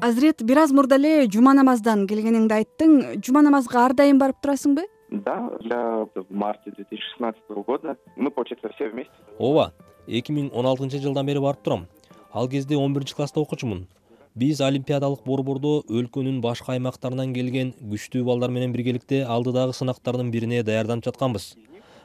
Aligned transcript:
азирет 0.00 0.42
бир 0.44 0.58
аз 0.58 0.72
мурда 0.72 0.96
эле 0.96 1.28
жума 1.32 1.54
намаздан 1.54 2.06
келгениңди 2.06 2.54
айттың. 2.54 3.22
Жума 3.24 3.42
намазга 3.42 3.84
ар 3.84 3.94
дайым 3.94 4.18
барып 4.18 4.42
турасыңбы? 4.42 4.86
Да 5.10 5.50
я 5.62 6.06
в 6.14 6.24
марте 6.30 6.70
две 6.70 6.84
тысячи 6.84 7.02
шестнадцатого 7.10 7.62
года. 7.62 7.96
Мы 8.16 8.30
получается 8.30 8.68
все 8.74 8.88
вместе. 8.88 9.12
Ооба 9.38 9.72
эки 10.06 10.32
миң 10.32 10.50
он 10.52 10.66
алтынчы 10.66 10.98
жылдан 10.98 11.26
бери 11.26 11.40
барып 11.40 11.62
турам. 11.62 11.86
Ал 12.32 12.48
кезде 12.48 12.76
он 12.76 12.94
биринчи 12.94 13.14
класста 13.14 13.40
окучумун 13.40 13.86
биз 14.34 14.60
олимпиадалык 14.60 15.24
борбордо 15.24 15.82
өлкөнүн 15.88 16.42
башка 16.42 16.72
аймактарынан 16.72 17.32
келген 17.32 17.72
күчтүү 17.80 18.24
балдар 18.24 18.50
менен 18.50 18.72
биргеликте 18.72 19.22
алдыдагы 19.24 19.72
сынактардын 19.72 20.30
бирине 20.30 20.62
даярданып 20.62 21.06
жатканбыз. 21.06 21.56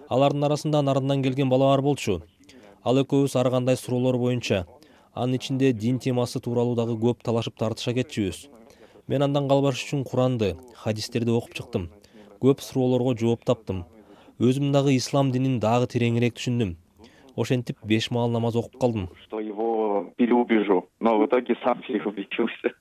Алардын 0.07 0.43
арасында 0.43 0.81
нарындан 0.81 1.23
келген 1.23 1.49
бала 1.49 1.73
бар 1.75 1.81
болчу. 1.81 2.21
Ал 2.83 2.97
экөөбүз 3.03 3.35
ар 3.35 3.49
кандай 3.51 3.75
суроолор 3.75 4.17
боюнча 4.17 4.65
анын 5.13 5.37
ичинде 5.37 5.71
дин 5.73 5.99
темасы 5.99 6.39
тууралуу 6.39 6.75
дагы 6.75 6.97
көп 6.99 7.23
талашып 7.23 7.57
тартыша 7.59 7.93
кетчүбүз. 7.97 8.47
Мен 9.07 9.25
андан 9.25 9.47
калбаш 9.49 9.81
үчүн 9.83 10.03
куранды 10.03 10.55
хадистерди 10.83 11.31
окуп 11.31 11.53
чыктым. 11.57 11.89
Көп 12.41 12.61
суроолорго 12.61 13.15
жооп 13.17 13.43
таптым. 13.45 13.83
Өзүм 14.39 14.71
дагы 14.71 14.95
ислам 14.95 15.31
динин 15.31 15.59
дагы 15.59 15.89
тереңирээк 15.91 16.37
түшүндүм. 16.39 16.75
Ошентип 17.35 17.77
беш 17.83 18.11
маал 18.11 18.29
намаз 18.29 18.55
окуп 18.55 18.79
калдым. 18.79 19.09
Что 19.25 19.39
его 19.39 20.11
переубежу. 20.17 20.87
Но 20.99 21.17
в 21.17 21.25
итоге 21.25 21.55
сам 21.63 21.81
переубедился. 21.81 22.75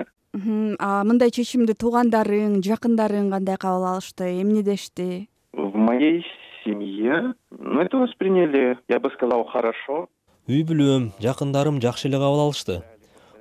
А 0.78 1.03
мындай 1.05 1.31
чечимди 1.34 1.75
туугандарың 1.75 2.61
жакындарың 2.62 3.33
кандай 3.34 3.56
кабыл 3.59 3.84
алышты 3.91 4.28
эмне 4.41 4.62
дешти 4.62 5.27
в 5.53 5.75
моей 5.77 6.25
семье 6.65 7.34
ну 7.51 7.81
это 7.81 7.97
восприняли 7.97 8.78
я 8.89 9.01
бы 9.01 9.11
сказал 9.11 9.45
хорошо 9.45 10.09
үй 10.51 10.65
бүлөм 10.67 11.05
жакындарым 11.23 11.77
жакшы 11.79 12.09
эле 12.09 12.19
кабыл 12.19 12.41
алышты. 12.43 12.81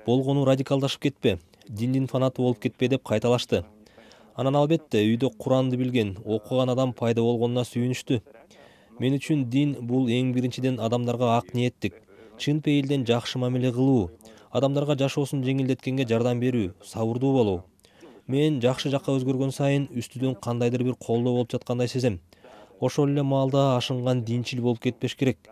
Болгону 0.05 0.43
радикалдашып 0.45 1.07
кетпе 1.07 1.31
диндин 1.65 2.05
фанаты 2.11 2.43
болуп 2.43 2.59
кетпе 2.61 2.87
деп 2.91 3.01
кайталашты. 3.07 3.63
Анан 4.35 4.59
албетте 4.59 5.01
үйдө 5.07 5.31
куранды 5.41 5.79
билген 5.79 6.11
окуган 6.23 6.69
адам 6.69 6.93
пайда 6.93 7.23
болгонуна 7.25 7.63
сүйүнүштү. 7.65 8.19
Мен 8.99 9.17
үчүн 9.17 9.47
дин 9.49 9.73
бул 9.89 10.05
эң 10.05 10.35
биринчиден 10.35 10.77
адамдарга 10.77 11.33
ак 11.39 11.55
ниеттик. 11.57 11.97
Чын 12.37 12.61
пейилден 12.61 13.07
жакшы 13.09 13.41
мамиле 13.41 13.71
кылуу 13.73 14.11
адамдарга 14.51 14.93
жашоосун 15.01 15.41
жеңилдеткенге 15.41 16.05
жардам 16.05 16.43
берүү 16.45 16.75
сабырдуу 16.85 17.33
болуу. 17.33 17.59
Мен 18.27 18.61
жакшы 18.61 18.93
жакка 18.93 19.17
өзгөргөн 19.17 19.55
сайын 19.55 19.89
үстүдөн 19.97 20.37
кандайдыр 20.45 20.83
бир 20.83 20.99
колдоо 21.07 21.39
болуп 21.39 21.57
жаткандай 21.57 21.87
сезем. 21.87 22.19
Ошол 22.79 23.09
эле 23.09 23.23
маалда 23.23 23.77
ашынган 23.77 24.23
динчил 24.23 24.61
болуп 24.61 24.83
кетпеш 24.83 25.15
керек 25.15 25.49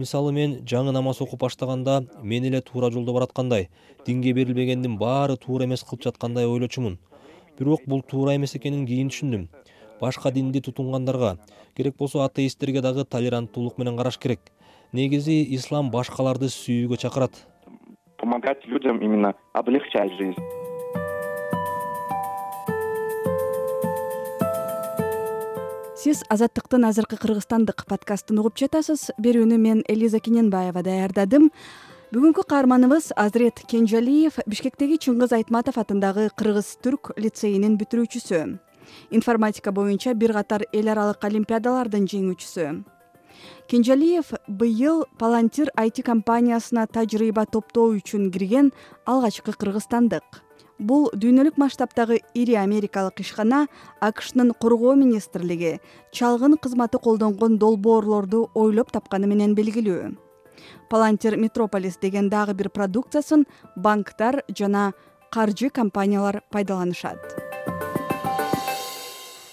мисалы 0.00 0.32
мен 0.32 0.56
жаңы 0.68 0.92
намаз 0.96 1.20
окуп 1.20 1.42
баштаганда 1.44 2.00
мен 2.22 2.44
эле 2.48 2.60
туура 2.64 2.90
жолдо 2.90 3.12
бараткандай 3.12 3.68
динге 4.06 4.32
берилбегендин 4.32 4.96
баары 4.98 5.36
туура 5.36 5.66
эмес 5.68 5.84
кылып 5.84 6.02
жаткандай 6.08 6.48
ойлочумун. 6.48 6.98
Бирок 7.58 7.84
бул 7.86 8.02
туура 8.02 8.36
эмес 8.36 8.56
экенин 8.56 8.86
кийин 8.86 9.10
түшүндүм. 9.12 9.48
Башка 10.00 10.32
динди 10.32 10.60
тутунгандарга 10.60 11.36
керек 11.76 11.96
болсо 11.96 12.24
атеисттерге 12.24 12.80
дагы 12.80 13.04
толеранттуулук 13.04 13.78
менен 13.78 13.96
караш 13.96 14.18
керек. 14.18 14.40
Негизи 14.92 15.42
ислам 15.54 15.90
башкаларды 15.90 16.48
сүйүүгө 16.48 16.96
чакырат. 16.96 17.46
Помогать 18.16 18.66
людям 18.66 19.00
именно 19.00 19.34
облегчать 19.52 20.12
жизнь 20.18 20.59
сиз 26.00 26.22
азаттыктын 26.32 26.86
азыркы 26.88 27.18
кыргызстандык 27.20 27.82
подкастын 27.84 28.38
угуп 28.40 28.56
жатасыз. 28.56 29.10
Берүүнү 29.20 29.58
мен 29.60 29.82
элиза 29.84 30.16
кененбаева 30.24 30.80
даярдадым. 30.86 31.50
Бүгүнкү 32.14 32.46
каарманыбыз 32.48 33.10
азырет 33.20 33.60
кенжалиев 33.68 34.38
бишкектеги 34.48 34.96
чыңгыз 35.04 35.34
айтматов 35.36 35.76
атындагы 35.76 36.30
кыргыз 36.40 36.72
түрк 36.80 37.12
лицейинин 37.20 37.76
бүтүрүүчүсү. 37.76 38.40
Информатика 39.12 39.76
боюнча 39.76 40.14
бир 40.16 40.32
катар 40.32 40.64
эл 40.72 40.88
аралык 40.88 41.20
олимпиадалардын 41.28 42.08
жеңүүчүсү. 42.08 42.68
Кенжалиев 43.68 44.32
быйыл 44.48 45.04
палантир 45.20 45.68
айти 45.76 46.00
компаниясына 46.00 46.86
тажрыйба 46.88 47.44
топтоо 47.44 47.92
үчүн 47.98 48.30
кирген 48.32 48.72
алгачкы 49.04 49.52
кыргызстандык 49.52 50.46
бул 50.80 51.10
дүйнөлүк 51.12 51.58
масштабтагы 51.60 52.20
ири 52.34 52.56
америкалык 52.56 53.20
ишкана 53.20 53.66
акшнын 54.00 54.54
коргоо 54.56 54.94
министрлиги 54.96 55.78
чалгын 56.16 56.56
кызматы 56.56 56.98
колдонгон 56.98 57.58
долбоорлорду 57.58 58.48
ойлоп 58.54 58.90
тапканы 58.92 59.28
менен 59.28 59.54
белгилүү. 59.54 60.16
Палантир 60.88 61.36
метрополис 61.36 61.98
деген 62.00 62.30
дагы 62.30 62.54
бир 62.54 62.70
продукциясын 62.70 63.44
банктар 63.76 64.42
жана 64.48 64.92
каржы 65.30 65.68
компаниялар 65.70 66.42
пайдаланышат. 66.50 67.18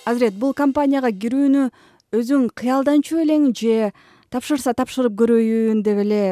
Азирет 0.06 0.40
бул 0.40 0.54
компанияга 0.54 1.12
кирүүнү 1.12 1.68
өзүң 2.16 2.50
кыялданчу 2.56 3.20
белең 3.20 3.52
же 3.52 3.92
тапшырса 4.32 4.74
тапшырып 4.74 5.20
көрөйүн 5.20 5.84
деп 5.84 6.00
эле 6.06 6.24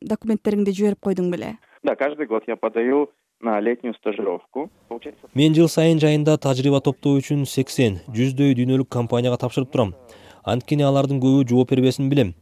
документтериңди 0.00 0.70
жиберип 0.70 1.02
койдуң 1.02 1.32
беле? 1.34 1.56
Да 1.82 1.96
каждый 1.96 2.26
год 2.26 2.44
я 2.46 2.56
подаю 2.56 3.10
на 3.44 3.60
летнюю 3.60 3.94
стажировку. 3.94 4.70
Получается 4.88 5.28
мен 5.34 5.54
жыл 5.54 5.68
сайын 5.68 6.00
жайында 6.00 6.36
тажрыйба 6.40 6.80
топтоо 6.80 7.18
үчүн 7.20 7.44
сексен 7.46 8.00
жүздөй 8.08 8.56
дүйнөлүк 8.56 8.88
компанияга 8.88 9.36
тапшырып 9.36 9.70
турам. 9.70 9.94
Анткени 10.42 10.82
алардын 10.88 11.20
көбү 11.20 11.44
жооп 11.48 11.70
бербесин 11.70 12.08
билем. 12.08 12.34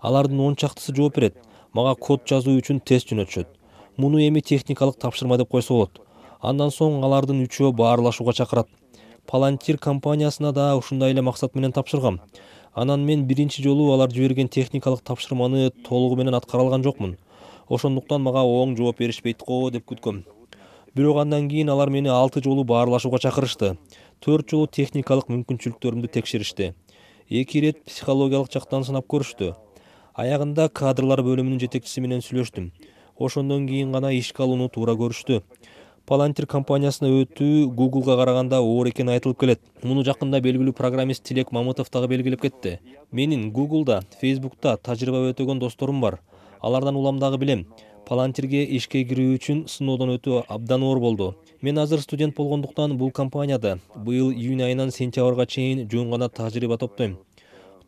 Алардын 0.00 0.40
он 0.40 0.56
чактысы 0.56 0.94
жооп 0.96 1.16
берет. 1.16 1.36
Мага 1.72 1.94
код 1.94 2.24
жазуу 2.26 2.56
үчүн 2.56 2.80
тест 2.80 3.12
жөнөтүшөт. 3.12 3.46
Муну 3.96 4.18
эми 4.18 4.40
техникалык 4.40 4.96
тапшырма 4.98 5.36
деп 5.36 5.52
койсо 5.52 5.74
болот. 5.74 6.00
Андан 6.40 6.72
соң 6.72 7.02
алардын 7.04 7.44
үчөө 7.44 7.72
баарлашууга 7.76 8.32
чакырат. 8.32 8.68
Палантир 9.26 9.78
компаниясына 9.78 10.52
да 10.52 10.76
ушундай 10.76 11.12
эле 11.12 11.22
максат 11.22 11.54
менен 11.54 11.72
тапшыргам. 11.72 12.20
Анан 12.74 13.04
мен 13.04 13.26
биринчи 13.26 13.62
жолу 13.62 13.92
алар 13.92 14.10
жиберген 14.10 14.48
техникалык 14.48 15.02
тапшырманы 15.02 15.70
толугу 15.88 16.16
менен 16.16 16.34
аткара 16.34 16.62
алган 16.62 16.84
жокмун. 16.84 17.16
Ошондуктан 17.68 18.22
мага 18.22 18.44
оң 18.44 18.76
жооп 18.76 19.00
беришпейт 19.00 19.42
го 19.42 19.70
деп 19.70 19.84
күткөм 19.88 20.24
бирок 20.96 21.18
андан 21.20 21.48
кийин 21.48 21.68
алар 21.68 21.90
мени 21.90 22.08
алты 22.08 22.40
жолу 22.40 22.64
баарлашууга 22.64 23.18
чакырышты. 23.20 23.76
Төрт 24.24 24.48
жолу 24.48 24.66
техникалык 24.66 25.28
мүмкүнчүлүктөрүмдү 25.28 26.08
текшеришти. 26.08 26.72
Эки 27.28 27.58
ирет 27.58 27.82
психологиялык 27.84 28.48
жактан 28.54 28.84
сынап 28.84 29.04
көрүштү. 29.04 29.52
Аягында 30.16 30.70
кадрлар 30.72 31.20
бөлүмүнүн 31.20 31.60
жетекчиси 31.60 32.00
менен 32.00 32.22
сүйлөштүм. 32.24 32.70
Ошондон 33.18 33.66
кийин 33.68 33.92
гана 33.92 34.14
ишке 34.16 34.40
алууну 34.42 34.70
туура 34.72 34.94
көрүштү. 34.96 35.42
Палантир 36.06 36.46
компаниясына 36.46 37.10
өтүү 37.10 37.66
гуглга 37.76 38.16
караганда 38.16 38.62
оор 38.62 38.88
экени 38.88 39.12
айтылып 39.18 39.40
келет. 39.42 39.60
Муну 39.82 40.04
жакында 40.06 40.40
белгилүү 40.40 40.72
программист 40.78 41.26
тилек 41.28 41.52
мамытов 41.52 41.90
дагы 41.92 42.08
белгилеп 42.14 42.40
кетти. 42.40 42.78
Менин 43.12 43.50
гуглда 43.52 44.00
фейсбукта 44.20 44.78
тажрыйба 44.78 45.34
өтөгөн 45.34 45.60
досторум 45.60 46.00
бар. 46.00 46.20
Алардан 46.62 46.96
улам 46.96 47.18
дагы 47.18 47.36
билем 47.42 47.66
палантирге 48.06 48.60
ишке 48.76 49.00
кирүү 49.02 49.34
үчүн 49.36 49.64
сыноодон 49.66 50.12
өтүү 50.14 50.44
абдан 50.54 50.84
оор 50.86 51.00
болду. 51.02 51.26
Мен 51.60 51.78
азыр 51.82 51.98
студент 52.04 52.36
болгондуктан 52.36 52.94
бул 52.98 53.10
компанияда 53.10 53.78
быйыл 53.96 54.30
июнь 54.30 54.62
айынан 54.62 54.92
сентябрга 54.94 55.46
чейин 55.46 55.88
жөн 55.90 56.12
гана 56.14 56.28
тажрыйба 56.28 56.78
топтойм. 56.78 57.16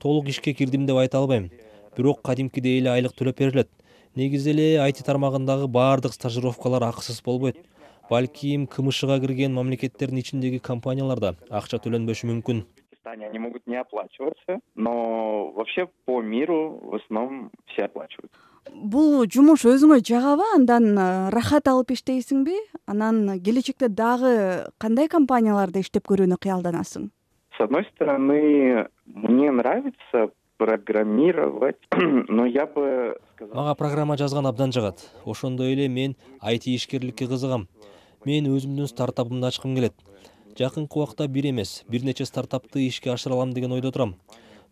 Толук 0.02 0.28
ишке 0.28 0.54
кирдим 0.54 0.86
деп 0.86 0.96
айта 0.96 1.18
албайм. 1.18 1.50
Бирок 1.96 2.22
кадимкидей 2.22 2.80
эле 2.80 2.90
айлык 2.90 3.14
төлөп 3.14 3.38
берилет. 3.38 3.70
Негизи 4.16 4.50
эле 4.50 4.80
айти 4.82 5.04
тармагындагы 5.06 5.68
баардык 5.68 6.12
стажировкалар 6.12 6.82
акысыз 6.88 7.22
болбойт. 7.22 7.62
Балким 8.10 8.66
кмшга 8.66 9.20
кирген 9.20 9.54
мамлекеттердин 9.54 10.18
ичиндеги 10.18 10.58
компанияларда 10.58 11.36
акча 11.48 11.78
төлөнбөшү 11.78 12.26
мүмкүн. 12.32 12.66
Они 13.04 13.38
могут 13.38 13.66
не 13.66 13.76
оплачиваться 13.76 14.60
но 14.74 15.50
вообще 15.52 15.88
по 16.04 16.20
миру 16.20 16.78
в 16.82 16.96
основном 16.96 17.50
все 17.66 17.84
оплачивают 17.84 18.30
бул 18.74 19.26
жумуш 19.30 19.64
өзүңө 19.68 20.00
жагабы 20.04 20.46
андан 20.54 20.90
э, 20.94 21.06
рахат 21.34 21.68
алып 21.68 21.92
иштейсиңби? 21.94 22.56
Анан 22.86 23.40
келечекте 23.44 23.88
дагы 23.88 24.68
кандай 24.78 25.08
компанияларда 25.08 25.82
иштеп 25.82 26.08
көрүүнү 26.08 26.38
кыялданасың? 26.40 27.10
С 27.56 27.60
одной 27.60 27.84
стороны 27.94 28.88
мне 29.06 29.50
нравится 29.50 30.30
программировать 30.58 31.78
но 32.28 32.46
я 32.46 32.66
бы 32.66 33.16
сказал 33.34 33.54
мага 33.54 33.74
программа 33.74 34.16
жазган 34.16 34.46
абдан 34.46 34.72
жагат. 34.72 34.98
Ошондой 35.24 35.72
эле 35.72 35.88
мен 35.88 36.16
айти 36.40 36.74
ишкерликке 36.74 37.26
кызыгам. 37.26 37.68
Мен 38.24 38.46
өзүмдүн 38.46 38.88
стартапымды 38.88 39.46
ачкым 39.46 39.74
келет. 39.74 39.94
Жакынкы 40.58 40.98
убакта 40.98 41.28
бир 41.28 41.46
эмес 41.50 41.84
бир 41.88 42.04
нече 42.04 42.26
стартапты 42.26 42.86
ишке 42.86 43.12
ашыра 43.12 43.34
алам 43.34 43.52
деген 43.52 43.72
ойдо 43.72 43.92
турам. 43.92 44.16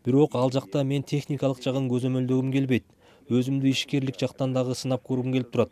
Бирок 0.05 0.35
ал 0.35 0.51
жакта 0.51 0.85
мен 0.85 1.03
техникалык 1.03 1.63
жагын 1.63 1.89
көзөмөлдөгүм 1.91 2.53
келбейт 2.53 2.85
өзүмдү 3.27 3.73
ишкерлик 3.73 4.19
жактан 4.21 4.53
дагы 4.55 4.75
сынап 4.79 5.03
көргүм 5.07 5.33
келип 5.35 5.51
турат. 5.51 5.71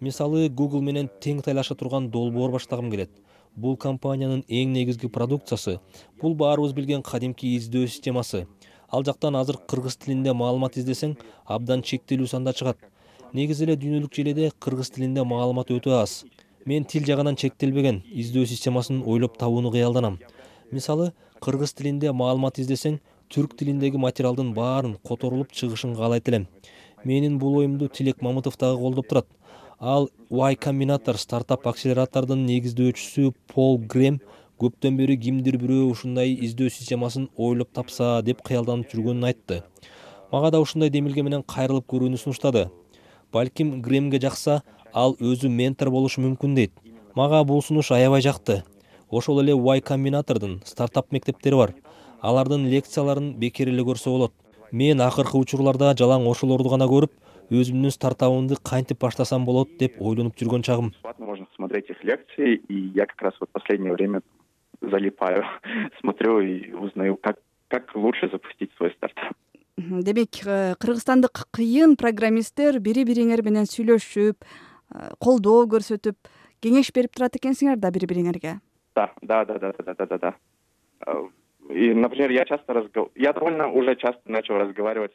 Мисалы 0.00 0.48
гугл 0.48 0.82
менен 0.82 1.08
тең 1.22 1.42
тайлаша 1.46 1.76
турган 1.78 2.08
долбоор 2.10 2.50
баштагым 2.50 2.90
келет. 2.90 3.10
Бул 3.54 3.76
компаниянын 3.76 4.42
эң 4.48 4.72
негизги 4.74 5.08
продукциясы 5.08 5.78
бул 6.20 6.34
баарыбыз 6.34 6.74
билген 6.74 7.02
кадимки 7.02 7.54
издөө 7.56 7.86
системасы. 7.86 8.46
Ал 8.90 9.04
жактан 9.04 9.36
азыр 9.36 9.58
кыргыз 9.70 9.96
тилинде 9.96 10.32
маалымат 10.32 10.78
издесең 10.78 11.14
абдан 11.46 11.82
чектелүү 11.82 12.26
санда 12.26 12.52
чыгат. 12.52 12.78
Негизи 13.32 13.66
эле 13.66 13.76
дүйнөлүк 13.76 14.14
желеде 14.14 14.50
кыргыз 14.58 14.90
тилинде 14.90 15.22
маалымат 15.22 15.70
өтө 15.70 15.94
аз. 16.00 16.24
Мен 16.64 16.84
тил 16.84 17.04
жагынан 17.06 17.36
чектелбеген 17.36 18.02
издөө 18.10 18.46
системасын 18.46 19.04
ойлоп 19.06 19.38
табууну 19.38 19.70
кыялданам. 19.70 20.18
Мисалы 20.70 21.12
кыргыз 21.40 21.74
тилинде 21.74 22.12
маалымат 22.12 22.58
издесең 22.58 22.98
түрк 23.30 23.54
тилиндеги 23.58 24.00
материалдын 24.00 24.54
баарын 24.56 24.96
которулуп 25.06 25.52
чыгышын 25.52 25.94
каалайт 25.96 26.28
элем 26.28 26.46
менин 27.04 27.38
бул 27.38 27.58
оюмду 27.60 27.88
тилек 27.88 28.22
мамытов 28.22 28.56
дагы 28.58 28.80
колдоп 28.80 29.08
турат. 29.08 29.26
Ал 29.80 30.08
y 30.30 30.56
комбинатор 30.56 31.16
стартап 31.16 31.66
акселератордун 31.66 32.46
негиздөөчүсү 32.46 33.32
пол 33.52 33.78
грем 33.78 34.20
көптөн 34.58 34.96
бери 34.98 35.16
кимдир 35.16 35.58
бирөө 35.60 35.90
ушундай 35.92 36.34
издөө 36.34 36.70
системасын 36.74 37.28
ойлоп 37.36 37.70
тапса 37.72 38.22
деп 38.26 38.42
кыялданып 38.42 38.90
жүргөнүн 38.90 39.28
айтты. 39.30 39.62
Мага 40.32 40.50
да 40.50 40.60
ушундай 40.60 40.90
демилге 40.90 41.22
менен 41.22 41.44
кайрылып 41.46 41.86
көрүүнү 41.86 42.18
сунуштады. 42.18 42.68
Балким 43.32 43.80
гремге 43.82 44.18
жакса 44.18 44.62
ал 44.92 45.14
өзү 45.20 45.48
ментор 45.48 45.90
болушу 45.90 46.20
мүмкүн 46.24 46.56
дейт. 46.56 46.72
Мага 47.14 47.44
бул 47.44 47.62
сунуш 47.62 47.92
аябай 47.92 48.20
жакты. 48.22 48.64
Ошол 49.10 49.40
эле 49.42 49.54
y 49.54 49.80
комбинатордун 49.80 50.60
стартап 50.64 51.12
мектептери 51.12 51.54
бар. 51.54 51.74
Алардын 52.20 52.66
лекцияларын 52.66 53.34
бекер 53.38 53.68
эле 53.68 53.82
көрсө 53.82 54.10
болот 54.10 54.32
мен 54.72 55.00
акыркы 55.00 55.38
учурларда 55.38 55.94
жалаң 55.98 56.26
ошолорду 56.30 56.70
гана 56.72 56.88
көрүп 56.90 57.12
өзүмдүн 57.50 57.94
стартабымды 57.94 58.58
кантип 58.62 59.00
баштасам 59.00 59.44
болот 59.44 59.76
деп 59.80 60.00
ойлонуп 60.00 60.36
жүргөн 60.36 60.62
чагым. 60.62 60.92
Можно 61.18 61.46
смотреть 61.56 61.90
их 61.90 62.02
лекции 62.04 62.56
и 62.68 62.92
я 62.94 63.06
как 63.06 63.22
раз 63.22 63.34
вот 63.40 63.50
последнее 63.50 63.92
время 63.92 64.22
залипаю 64.80 65.44
смотрю 66.00 66.40
и 66.40 66.72
узнаю 66.72 67.16
как 67.16 67.38
как 67.68 67.94
лучше 67.94 68.28
запустить 68.30 68.70
свой 68.76 68.92
стартап 68.92 69.36
демек 69.76 70.46
э, 70.46 70.74
кыргызстандык 70.80 71.46
кыйын 71.54 71.96
программисттер 71.96 72.80
бири 72.80 73.04
бириңер 73.04 73.44
менен 73.46 73.68
сүйлөшүп 73.68 74.36
э, 74.42 75.10
колдоо 75.22 75.66
көрсөтүп 75.70 76.16
кеңеш 76.64 76.90
берип 76.94 77.14
турат 77.14 77.36
экенсиңер 77.36 77.76
да 77.78 77.92
бири 77.94 78.08
бириңерге 78.10 78.58
да 78.96 79.10
да 79.22 79.44
да 79.44 79.58
да 79.58 79.72
да 79.78 79.94
да 79.94 80.06
да 80.06 80.18
да. 80.18 80.34
Э, 81.06 81.28
и 81.78 81.94
например 81.94 82.30
я 82.30 82.44
часто 82.44 82.88
я 83.14 83.32
довольно 83.32 83.70
уже 83.70 83.96
часто 83.96 84.22
начал 84.26 84.54
разговаривать 84.56 85.12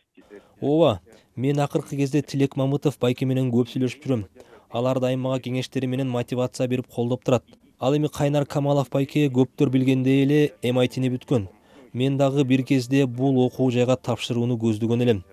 ооба 0.62 1.02
мен 1.36 1.60
акыркы 1.60 1.96
кезде 1.98 2.22
тилек 2.22 2.56
мамытов 2.56 3.00
байке 3.00 3.26
менен 3.26 3.52
көп 3.52 3.68
сүйлөшүп 3.74 4.08
жүрөм 4.08 4.26
алар 4.74 5.00
дайым 5.00 5.22
мага 5.22 5.40
кеңештери 5.46 5.88
менен 5.88 6.10
мотивация 6.10 6.68
берип 6.68 6.88
колдоп 6.88 7.24
турат. 7.24 7.44
Ал 7.80 7.96
эми 7.96 8.10
кайнар 8.10 8.46
камалов 8.46 8.90
байке 8.90 9.28
көптөр 9.30 9.70
билгендей 9.70 10.24
эле 10.24 10.40
эмайтини 10.62 11.12
бүткөн. 11.14 11.48
Мен 11.94 12.18
дагы 12.18 12.44
бир 12.44 12.64
кезде 12.64 13.06
бул 13.06 13.38
окуу 13.46 13.70
жайга 13.72 13.96
тапшырууну 13.96 14.58
көздөгөн 14.58 15.04
элем. 15.06 15.24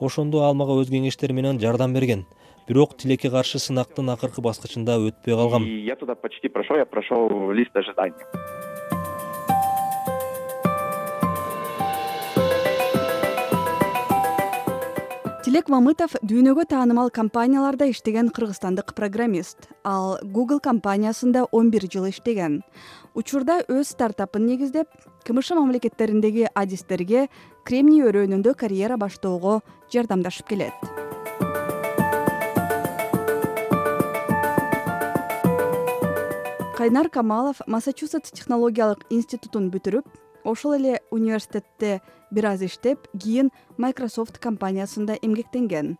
Ошондо 0.00 0.44
ал 0.46 0.54
мага 0.54 0.78
өз 0.80 0.90
кеңештери 0.92 1.36
менен 1.36 1.60
жардам 1.60 1.92
берген. 1.92 2.24
Бирок 2.68 2.96
тилекке 2.96 3.30
каршы 3.30 3.58
сынактын 3.58 4.08
акыркы 4.14 4.42
баскычында 4.42 4.96
өтпөй 5.10 5.36
калгам. 5.36 5.66
Я 5.66 5.96
туда 5.96 6.14
почти 6.14 6.48
прошел 6.48 6.76
я 6.76 6.86
прошел 6.86 7.52
лист 7.52 7.76
ожидания 7.76 8.55
тилек 15.56 15.70
мамытов 15.72 16.12
дүйнөгө 16.20 16.66
таанымал 16.68 17.08
компанияларда 17.08 17.86
иштеген 17.88 18.28
кыргызстандык 18.28 18.92
программист. 18.92 19.70
Ал 19.84 20.18
google 20.20 20.60
компаниясында 20.60 21.46
он 21.50 21.70
бир 21.70 21.88
жыл 21.88 22.10
иштеген. 22.10 22.60
Учурда 23.14 23.62
өз 23.64 23.88
стартапын 23.88 24.44
негиздеп 24.44 24.86
кмш 25.24 25.54
мамлекеттериндеги 25.56 26.50
адистерге 26.52 27.30
кремний 27.64 28.04
өрөөнүндө 28.04 28.52
карьера 28.52 28.98
баштоого 29.00 29.62
жардамдашып 29.88 30.46
келет. 30.46 30.76
Кайнар 36.76 37.08
камалов 37.08 37.64
массачусетс 37.66 38.30
технологиялык 38.30 39.06
институтун 39.08 39.70
бүтүрүп 39.72 40.04
ошол 40.46 40.76
эле 40.78 41.00
университетте 41.10 42.00
бир 42.30 42.44
аз 42.44 42.62
иштеп 42.62 43.08
кийин 43.18 43.50
microsoft 43.78 44.38
компаниясында 44.40 45.18
эмгектенген. 45.22 45.96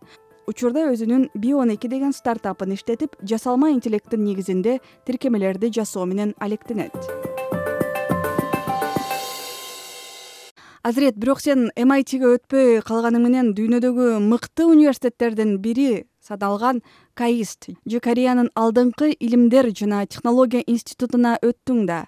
Учурда 0.47 0.87
өзүнүн 0.93 1.27
би 1.35 1.53
он 1.53 1.73
эки 1.75 1.89
деген 1.91 2.13
стартапын 2.15 2.71
иштетип 2.73 3.17
жасалма 3.21 3.71
интеллекттин 3.75 4.23
негизинде 4.23 4.79
тиркемелерди 5.05 5.71
жасоо 5.75 6.05
менен 6.05 6.33
алектенет. 6.39 6.95
Азырет 10.83 11.17
бирок 11.19 11.41
сен 11.43 11.67
эмайтиге 11.75 12.37
өтпөй 12.37 12.79
калганың 12.87 13.25
менен 13.27 13.51
дүйнөдөгү 13.57 14.21
мыкты 14.23 14.63
университеттердин 14.63 15.57
бири 15.59 16.05
саналган 16.23 16.79
каист. 17.13 17.67
Же 17.83 17.99
кореянын 17.99 18.47
алдыңкы 18.55 19.11
илимдер 19.19 19.73
жана 19.75 20.05
технология 20.07 20.63
институтуна 20.63 21.39
өттүң 21.43 21.87
да 21.91 22.05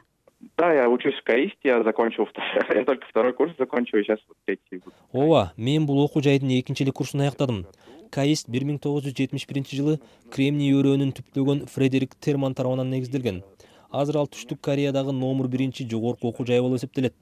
да 0.59 0.73
я 0.73 0.89
учусь 0.89 1.15
в 1.15 1.23
каисте 1.23 1.69
я 1.69 1.83
закончил 1.83 2.27
я 2.75 2.83
только 2.83 3.07
второй 3.07 3.33
курс 3.33 3.53
закончил 3.57 3.97
и 3.97 4.03
сейчас 4.03 4.19
вот 4.27 4.37
третий 4.45 4.81
ооба 5.13 5.53
мен 5.57 5.85
бул 5.85 6.03
окуу 6.03 6.21
жайдын 6.21 6.49
экинчи 6.59 6.83
эле 6.83 6.91
курсун 6.91 7.21
аяктадым. 7.21 7.65
Каист 8.11 8.49
бир 8.49 8.65
миң 8.65 8.79
тогуз 8.81 9.05
жүз 9.05 9.13
жетимиш 9.13 9.45
биринчи 9.45 9.77
жылы 9.77 9.99
кремний 10.33 10.73
өрөөнүн 10.73 11.11
түптөгөн 11.19 11.67
фредерик 11.69 12.15
терман 12.15 12.55
тарабынан 12.57 12.89
негизделген. 12.89 13.43
Азыр 13.91 14.17
ал 14.23 14.27
түштүк 14.33 14.59
кореядагы 14.65 15.13
номер 15.13 15.47
биринчи 15.47 15.85
жогорку 15.85 16.29
окуу 16.29 16.45
жай 16.45 16.59
болуп 16.59 16.79
эсептелет. 16.79 17.13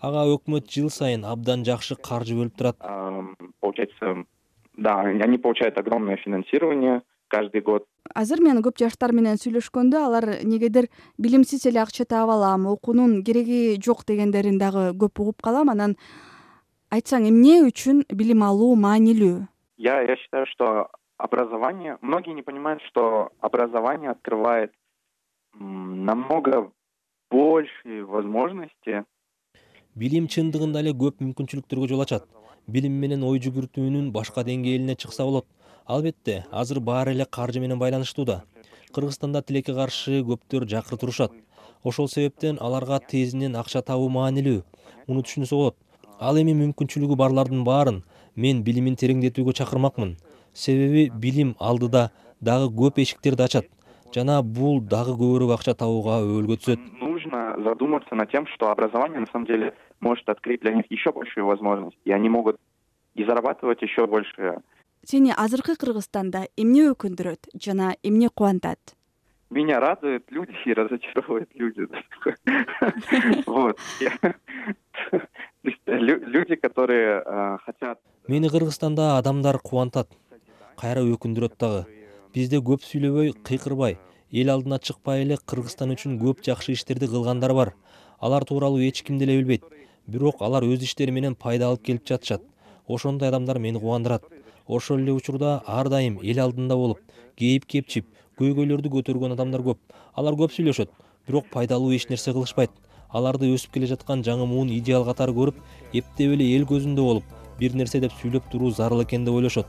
Ага 0.00 0.26
өкмөт 0.34 0.68
жыл 0.68 0.90
сайын 0.90 1.24
абдан 1.24 1.64
жакшы 1.64 1.96
каржы 1.96 2.36
бөлүп 2.36 2.58
турат. 2.58 2.76
Получается 3.60 4.26
да 4.76 5.00
они 5.00 5.38
получают 5.38 5.78
огромное 5.78 6.16
финансирование 6.16 7.00
каждый 7.34 7.60
год. 7.60 7.86
Азыр 8.14 8.40
мен 8.44 8.60
көп 8.62 8.78
жаштар 8.78 9.12
менен 9.16 9.38
сүйлөшкөндө 9.40 9.98
алар 9.98 10.26
негедир 10.46 10.86
билимсиз 11.18 11.66
эле 11.66 11.80
акча 11.82 12.04
таап 12.04 12.30
алам 12.30 12.66
окуунун 12.70 13.22
кереги 13.26 13.78
жок 13.86 14.04
дегендерин 14.06 14.58
дагы 14.58 14.92
көп 14.92 15.22
угуп 15.24 15.42
калам. 15.42 15.72
Анан 15.72 15.96
айтсаң 16.94 17.26
эмне 17.30 17.62
үчүн 17.66 18.04
билим 18.12 18.44
алуу 18.46 18.76
маанилүү? 18.76 19.48
Я 19.78 20.02
я 20.02 20.16
считаю 20.16 20.46
что 20.46 20.90
образование 21.18 21.98
многие 22.02 22.34
не 22.34 22.42
понимают 22.42 22.82
что 22.90 23.32
образование 23.40 24.10
открывает 24.10 24.72
намного 25.58 26.70
большие 27.30 28.04
возможности. 28.04 29.04
Билим 29.94 30.26
чындыгында 30.26 30.80
эле 30.82 30.92
көп 30.92 31.22
мүмкүнчүлүктөргө 31.22 31.88
жол 31.88 32.02
ачат. 32.02 32.24
Билим 32.66 32.94
менен 33.00 33.22
ой 33.22 33.38
жүгүртүүнүн 33.38 34.10
башка 34.12 34.42
деңгээлине 34.46 34.96
чыкса 34.96 35.24
болот 35.24 35.46
албетте 35.86 36.44
азыр 36.50 36.80
баары 36.80 37.12
эле 37.12 37.24
каржы 37.24 37.60
менен 37.60 37.78
байланыштуу 37.78 38.24
да 38.24 38.42
кыргызстанда 38.92 39.42
тилекке 39.42 39.74
каршы 39.74 40.22
көптөр 40.22 40.68
жакыр 40.68 40.98
турушат 40.98 41.32
ошол 41.84 42.08
себептен 42.08 42.58
аларга 42.60 42.98
тезинен 42.98 43.56
акча 43.56 43.82
табуу 43.82 44.08
маанилүү. 44.08 44.62
Муну 45.06 45.22
түшүнсө 45.22 45.56
болот. 45.60 45.76
Ал 46.18 46.40
эми 46.40 46.54
мүмкүнчүлүгү 46.56 47.18
барлардын 47.20 47.64
баарын 47.68 48.02
мен 48.36 48.62
билимин 48.64 48.96
тереңдетүүгө 48.96 49.52
чакырмакмын. 49.60 50.16
Себеби 50.54 51.10
билим 51.10 51.54
алдыда 51.60 52.08
дагы 52.40 52.70
көп 52.72 53.02
эшиктерди 53.04 53.44
ачат. 53.44 53.68
Жана 54.14 54.40
бул 54.42 54.80
дагы 54.80 55.16
көбүрөөк 55.20 55.58
акча 55.58 55.74
табууга 55.74 56.22
өбөлгө 56.24 56.58
түзөт. 56.62 56.80
Нужно 57.00 57.56
задуматься 57.62 58.14
над 58.14 58.30
тем 58.30 58.46
что 58.54 58.70
образование 58.70 59.20
на 59.20 59.26
самом 59.26 59.46
деле 59.46 59.74
может 60.00 60.28
открыть 60.28 60.60
для 60.62 60.72
них 60.72 60.86
еще 60.90 61.12
большие 61.12 61.44
возможности 61.44 61.98
и 62.04 62.12
они 62.12 62.28
могут 62.28 62.56
и 63.14 63.24
зарабатывать 63.24 63.82
еще 63.82 64.06
больше 64.06 64.60
сени 65.08 65.32
азыркы 65.36 65.76
кыргызстанда 65.76 66.46
эмне 66.56 66.90
өкүндүрөт 66.92 67.50
жана 67.54 67.94
эмне 68.02 68.28
кубантат? 68.28 68.94
Меня 69.50 69.78
радуют 69.80 70.24
люди 70.30 70.54
и 70.64 70.72
разочаровывают 70.72 71.50
люди. 71.54 71.86
Вот. 73.46 73.78
Люди 75.86 76.54
которые 76.56 77.22
э, 77.24 77.58
хотят 77.64 77.98
мени 78.26 78.48
кыргызстанда 78.48 79.18
адамдар 79.18 79.58
кубантат 79.58 80.08
кайра 80.80 81.02
өкүндүрөт 81.04 81.58
дагы. 81.60 81.84
Бизде 82.34 82.58
көп 82.58 82.82
сүйлөбөй 82.82 83.34
кыйкырбай. 83.44 83.98
Эл 84.32 84.50
алдына 84.50 84.78
чыкпай 84.80 85.22
эле 85.22 85.36
кыргызстан 85.36 85.92
үчүн 85.94 86.16
көп 86.22 86.40
жакшы 86.46 86.72
иштерди 86.72 87.06
кылгандар 87.06 87.52
бар. 87.54 87.74
Алар 88.18 88.44
тууралуу 88.44 88.80
эч 88.80 89.02
ким 89.04 89.18
деле 89.18 89.36
билбейт. 89.38 89.64
Бирок 90.06 90.40
алар 90.40 90.64
өз 90.64 90.82
иштери 90.82 91.12
менен 91.12 91.36
пайда 91.36 91.68
алып 91.68 91.84
келип 91.84 92.08
жатышат. 92.08 92.42
Ошондой 92.88 93.28
адамдар 93.28 93.58
мени 93.58 93.78
кубандырат 93.78 94.24
ошол 94.66 94.98
эле 94.98 95.12
учурда 95.12 95.62
ар 95.66 95.88
дайым 95.88 96.18
эл 96.22 96.40
алдында 96.40 96.76
болуп 96.76 97.00
кейип 97.36 97.66
кепчип 97.66 98.06
көйгөйлөрдү 98.38 98.90
көтөргөн 98.90 99.34
адамдар 99.36 99.62
көп. 99.62 99.78
Алар 100.14 100.34
көп 100.38 100.52
сүйлөшөт 100.54 100.90
бирок 101.28 101.46
пайдалуу 101.52 101.92
эч 101.94 102.08
нерсе 102.10 102.32
кылышпайт. 102.32 102.70
Аларды 103.14 103.46
өсүп 103.54 103.76
келе 103.76 103.86
жаткан 103.86 104.24
жаңы 104.26 104.46
муун 104.50 104.72
идеал 104.74 105.04
катары 105.06 105.34
көрүп 105.36 105.60
эптеп 105.92 106.34
эле 106.34 106.50
эл 106.56 106.66
көзүндө 106.66 107.02
болуп 107.02 107.24
бир 107.60 107.76
нерсе 107.78 108.00
деп 108.02 108.14
сүйлөп 108.18 108.50
туруу 108.50 108.72
зарыл 108.74 109.04
экен 109.04 109.24
деп 109.24 109.34
ойлошот. 109.38 109.66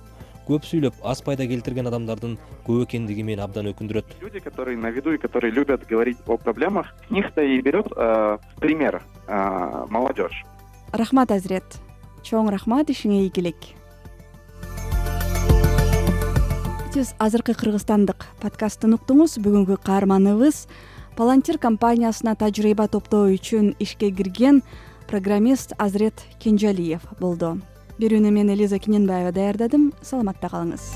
Көп 0.47 0.65
сүйлөп 0.65 0.97
аз 1.03 1.21
пайда 1.25 1.45
келтирген 1.49 1.87
адамдардын 1.89 2.37
көп 2.65 2.83
экендиги 2.85 3.23
мени 3.25 3.41
абдан 3.41 3.69
өкүндүрөт. 3.71 4.17
Люди 4.21 4.39
которые 4.39 4.77
на 4.77 4.89
виду 4.89 5.13
и 5.13 5.17
которые 5.17 5.51
любят 5.51 5.87
говорить 5.87 6.17
о 6.27 6.37
проблемах 6.37 6.93
с 7.07 7.11
них 7.11 7.31
то 7.33 7.41
и 7.41 7.61
берет 7.61 7.87
э, 7.95 8.37
пример 8.59 9.01
э, 9.27 9.85
молодежь. 9.89 10.43
Рахмат 10.91 11.31
азирет 11.31 11.81
чоң 12.23 12.49
рахмат 12.49 12.89
ишиңе 12.89 13.25
ийгилик 13.25 13.57
сиз 16.95 17.11
азыркы 17.19 17.51
кыргызстандык 17.59 18.23
подкастын 18.39 18.93
уктуңуз. 18.95 19.33
Бүгүнкү 19.43 19.75
каарманыбыз 19.83 20.61
палантир 21.19 21.57
компаниясына 21.59 22.37
тажрыйба 22.39 22.87
топтоо 22.87 23.27
үчүн 23.35 23.73
ишке 23.83 24.13
кирген 24.15 24.61
программист 25.09 25.75
азырет 25.75 26.23
кенжалиев 26.39 27.03
болду. 27.19 27.57
Берүүнү 27.99 28.31
мен 28.31 28.53
элиза 28.55 28.79
кененбаева 28.79 29.35
даярдадым. 29.35 29.91
Саламатта 29.99 30.47
калыңыз 30.47 30.93